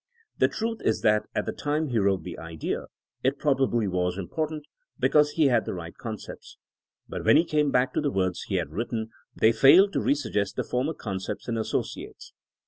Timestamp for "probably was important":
3.37-4.65